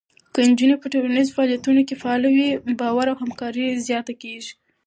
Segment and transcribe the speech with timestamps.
[0.33, 4.53] که نجونې په ټولنیزو فعالیتونو کې فعاله وي، باور او همکاري زیاته کېږي.